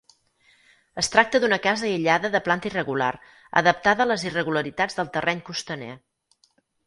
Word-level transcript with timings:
Es 1.01 1.09
tracta 1.15 1.41
d'una 1.43 1.59
casa 1.65 1.85
aïllada 1.89 2.31
de 2.37 2.41
planta 2.47 2.69
irregular, 2.71 3.11
adaptada 3.63 4.05
a 4.05 4.09
les 4.13 4.25
irregularitats 4.29 4.99
del 5.01 5.15
terreny 5.19 5.45
costaner. 5.51 5.91